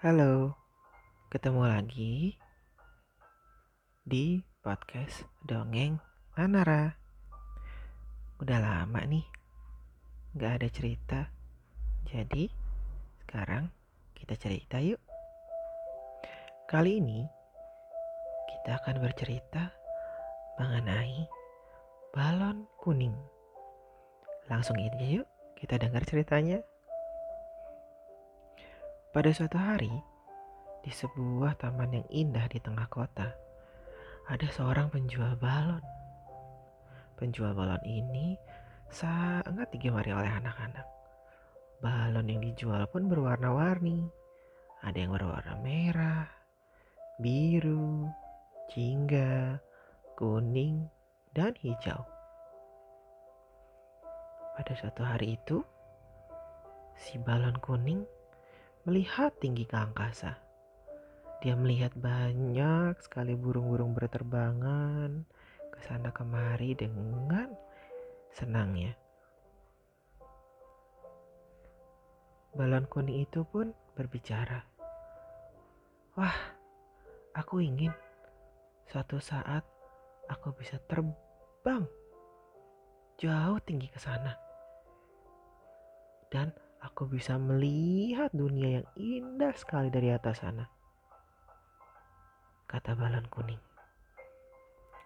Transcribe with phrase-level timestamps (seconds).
[0.00, 0.56] Halo,
[1.28, 2.32] ketemu lagi
[4.00, 6.00] di podcast Dongeng
[6.32, 6.96] Manara.
[8.40, 9.28] Udah lama nih,
[10.40, 11.28] gak ada cerita.
[12.08, 12.48] Jadi,
[13.20, 13.68] sekarang
[14.16, 15.04] kita cerita yuk.
[16.64, 17.20] Kali ini,
[18.56, 19.68] kita akan bercerita
[20.56, 21.28] mengenai
[22.16, 23.20] balon kuning.
[24.48, 25.28] Langsung aja yuk,
[25.60, 26.64] kita dengar ceritanya.
[29.10, 29.90] Pada suatu hari,
[30.86, 33.34] di sebuah taman yang indah di tengah kota,
[34.30, 35.82] ada seorang penjual balon.
[37.18, 38.38] Penjual balon ini
[38.86, 40.86] sangat digemari oleh anak-anak.
[41.82, 44.06] Balon yang dijual pun berwarna-warni.
[44.86, 46.30] Ada yang berwarna merah,
[47.18, 48.06] biru,
[48.70, 49.58] jingga,
[50.14, 50.86] kuning,
[51.34, 52.06] dan hijau.
[54.54, 55.66] Pada suatu hari itu,
[56.94, 58.06] si balon kuning
[58.88, 60.40] melihat tinggi ke angkasa.
[61.40, 65.24] Dia melihat banyak sekali burung-burung berterbangan
[65.72, 67.48] ke sana kemari dengan
[68.32, 68.92] senangnya.
[72.56, 74.64] Balon kuning itu pun berbicara.
[76.18, 76.36] Wah,
[77.32, 77.94] aku ingin
[78.90, 79.62] suatu saat
[80.28, 81.86] aku bisa terbang
[83.16, 84.34] jauh tinggi ke sana.
[86.32, 86.50] Dan
[86.80, 90.64] aku bisa melihat dunia yang indah sekali dari atas sana.
[92.64, 93.60] Kata balon kuning.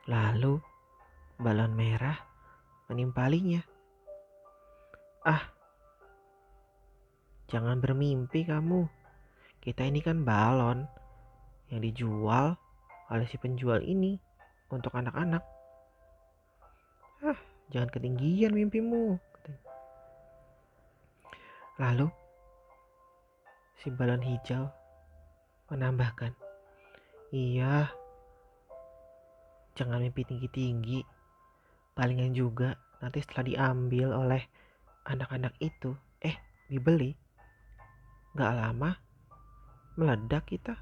[0.07, 0.61] Lalu
[1.41, 2.19] balon merah
[2.87, 3.63] menimpalinya.
[5.25, 5.49] Ah,
[7.49, 8.87] jangan bermimpi kamu.
[9.65, 10.85] Kita ini kan balon
[11.73, 12.55] yang dijual
[13.09, 14.21] oleh si penjual ini
[14.69, 15.41] untuk anak-anak.
[17.25, 17.41] Ah,
[17.73, 19.17] jangan ketinggian mimpimu.
[21.75, 22.07] Lalu,
[23.75, 24.71] si balon hijau
[25.75, 26.31] menambahkan,
[27.35, 27.91] Iya,
[29.75, 31.03] jangan mimpi tinggi-tinggi.
[31.99, 34.43] Palingan juga nanti setelah diambil oleh
[35.03, 36.39] anak-anak itu, eh
[36.71, 37.11] dibeli,
[38.39, 38.95] gak lama
[39.99, 40.79] meledak kita.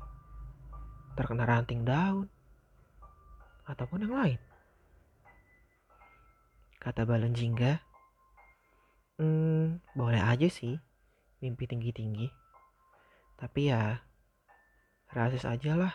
[1.17, 2.29] Terkena ranting daun,
[3.65, 4.41] ataupun yang lain.
[6.77, 7.81] Kata balon jingga,
[9.21, 10.81] Hmm, boleh aja sih
[11.43, 12.31] mimpi tinggi-tinggi.
[13.37, 13.99] Tapi ya,
[15.11, 15.95] rasis aja lah.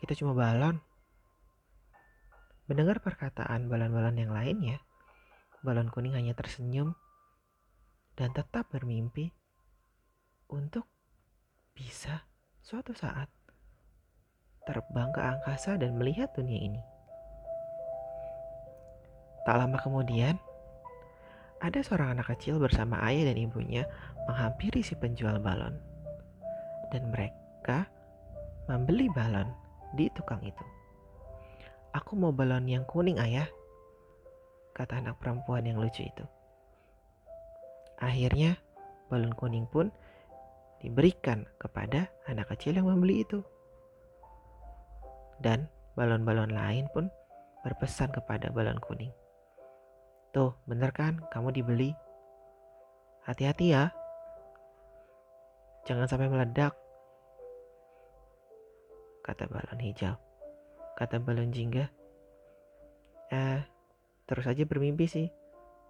[0.00, 0.80] Kita cuma balon.
[2.64, 4.80] Mendengar perkataan balon-balon yang lainnya,
[5.60, 6.96] balon kuning hanya tersenyum
[8.16, 9.34] dan tetap bermimpi
[10.48, 10.88] untuk
[11.76, 12.24] bisa
[12.64, 13.28] suatu saat
[14.64, 16.82] terbang ke angkasa dan melihat dunia ini.
[19.44, 20.36] Tak lama kemudian,
[21.60, 23.84] ada seorang anak kecil bersama ayah dan ibunya
[24.24, 25.76] menghampiri si penjual balon.
[26.88, 27.84] Dan mereka
[28.66, 29.46] membeli balon
[29.92, 30.64] di tukang itu.
[31.92, 33.46] Aku mau balon yang kuning ayah,
[34.72, 36.24] kata anak perempuan yang lucu itu.
[38.00, 38.56] Akhirnya
[39.12, 39.92] balon kuning pun
[40.80, 43.44] diberikan kepada anak kecil yang membeli itu.
[45.40, 47.12] Dan balon-balon lain pun
[47.60, 49.12] berpesan kepada balon kuning.
[50.30, 51.18] Tuh, bener kan?
[51.34, 51.90] Kamu dibeli.
[53.26, 53.90] Hati-hati ya.
[55.82, 56.78] Jangan sampai meledak.
[59.26, 60.14] Kata balon hijau.
[60.94, 61.90] Kata balon jingga.
[63.34, 63.60] Eh,
[64.30, 65.26] terus aja bermimpi sih.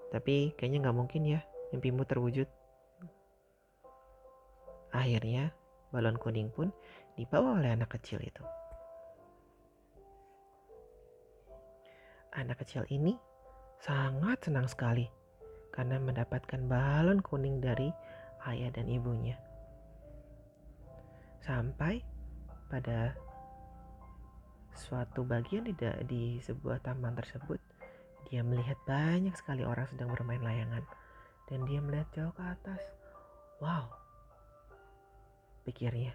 [0.09, 1.41] Tapi kayaknya nggak mungkin ya
[1.71, 2.49] mimpimu terwujud.
[4.91, 5.55] Akhirnya,
[5.95, 6.73] balon kuning pun
[7.15, 8.43] dibawa oleh anak kecil itu.
[12.35, 13.15] Anak kecil ini
[13.81, 15.09] sangat senang sekali
[15.73, 17.89] karena mendapatkan balon kuning dari
[18.45, 19.41] ayah dan ibunya.
[21.41, 22.05] Sampai
[22.69, 23.17] pada
[24.77, 25.75] suatu bagian di,
[26.05, 27.59] di sebuah taman tersebut,
[28.29, 30.85] dia melihat banyak sekali orang sedang bermain layangan
[31.49, 32.83] dan dia melihat jauh ke atas.
[33.65, 33.89] Wow,
[35.65, 36.13] pikirnya,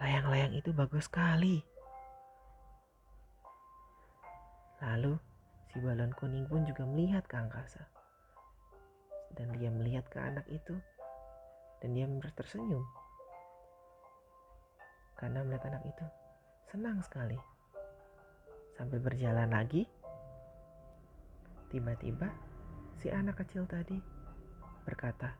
[0.00, 1.64] layang-layang itu bagus sekali.
[4.84, 5.16] Lalu
[5.74, 7.82] Si balon kuning pun juga melihat ke angkasa.
[9.34, 10.78] Dan dia melihat ke anak itu.
[11.82, 12.06] Dan dia
[12.38, 12.86] tersenyum.
[15.18, 16.06] Karena melihat anak itu
[16.70, 17.34] senang sekali.
[18.78, 19.82] Sambil berjalan lagi,
[21.74, 22.30] tiba-tiba
[23.02, 23.98] si anak kecil tadi
[24.86, 25.34] berkata,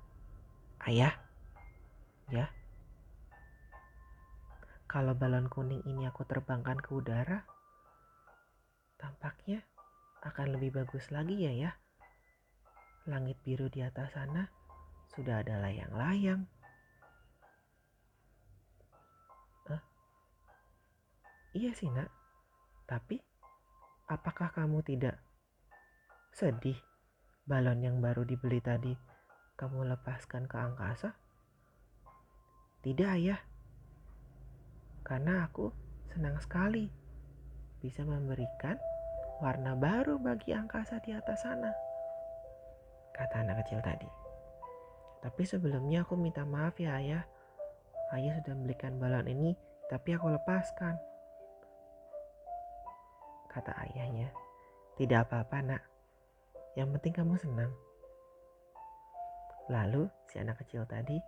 [0.83, 1.15] Ayah,
[2.27, 2.51] ya,
[4.91, 7.43] kalau balon kuning ini aku terbangkan ke udara,
[8.99, 9.63] tampaknya
[10.25, 11.71] akan lebih bagus lagi ya ya.
[13.05, 14.49] Langit biru di atas sana
[15.13, 16.49] sudah ada layang-layang.
[19.69, 19.83] Hah?
[21.53, 22.09] Iya sih nak,
[22.89, 23.21] tapi
[24.09, 25.21] apakah kamu tidak
[26.35, 26.77] sedih
[27.45, 28.97] balon yang baru dibeli tadi
[29.55, 31.15] kamu lepaskan ke angkasa?
[32.81, 33.37] Tidak ya,
[35.05, 35.69] karena aku
[36.13, 36.89] senang sekali
[37.85, 38.81] bisa memberikan
[39.45, 41.69] warna baru bagi angkasa di atas sana.
[43.13, 44.09] Kata anak kecil tadi.
[45.21, 47.29] Tapi sebelumnya aku minta maaf ya ayah.
[48.17, 49.53] Ayah sudah membelikan balon ini,
[49.93, 50.97] tapi aku lepaskan
[53.53, 54.33] kata ayahnya.
[54.97, 55.83] Tidak apa-apa nak,
[56.81, 57.73] yang penting kamu senang.
[59.69, 61.21] Lalu si anak kecil tadi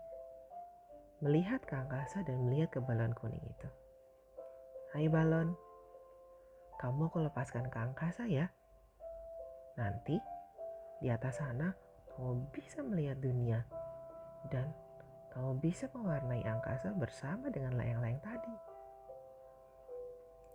[1.20, 3.68] melihat ke angkasa dan melihat ke balon kuning itu.
[4.96, 5.52] Hai balon,
[6.76, 8.52] kamu aku lepaskan ke angkasa ya.
[9.80, 10.20] Nanti
[11.00, 11.72] di atas sana
[12.16, 13.60] kamu bisa melihat dunia
[14.48, 14.72] dan
[15.36, 18.54] kamu bisa mewarnai angkasa bersama dengan layang-layang tadi.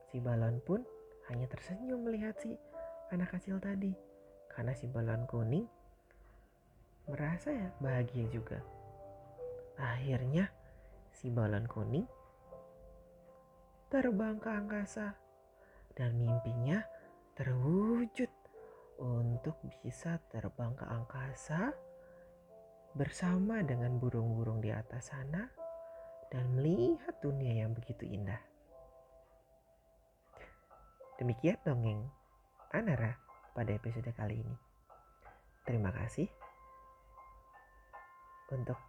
[0.09, 0.81] Si balon pun
[1.29, 2.57] hanya tersenyum melihat si
[3.13, 3.93] anak kecil tadi
[4.49, 5.69] karena si balon kuning
[7.05, 8.57] merasa ya bahagia juga.
[9.77, 10.49] Akhirnya
[11.13, 12.09] si balon kuning
[13.93, 15.20] terbang ke angkasa
[15.95, 16.83] dan mimpinya
[17.35, 18.29] terwujud
[19.01, 21.73] untuk bisa terbang ke angkasa
[22.93, 25.47] bersama dengan burung-burung di atas sana
[26.29, 28.39] dan melihat dunia yang begitu indah.
[31.19, 32.01] Demikian dongeng
[32.71, 33.13] Anara
[33.51, 34.55] pada episode kali ini.
[35.67, 36.25] Terima kasih
[38.51, 38.79] untuk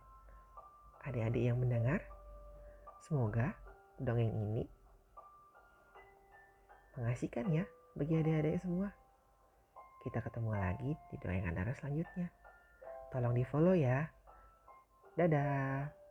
[1.06, 2.02] adik-adik yang mendengar.
[3.02, 3.54] Semoga
[3.98, 4.81] dongeng ini
[6.96, 7.64] mengasihkan ya
[7.96, 8.92] bagi adik-adik semua.
[10.02, 12.26] Kita ketemu lagi di dongeng Anara selanjutnya.
[13.14, 14.08] Tolong di follow ya.
[15.14, 16.01] Dadah.